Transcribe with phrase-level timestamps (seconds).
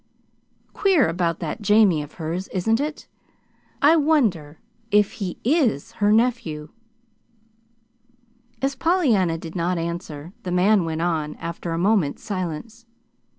[0.73, 3.07] "Queer about that Jamie of hers, isn't it?
[3.83, 4.57] I wonder
[4.89, 6.69] if he IS her nephew."
[8.63, 12.87] As Pollyanna did not answer, the man went on, after a moment's silence.